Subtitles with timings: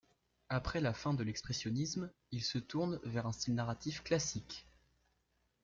[0.49, 4.65] Après la fin de l'expressionnisme, il se tourne vers un style narratif classique.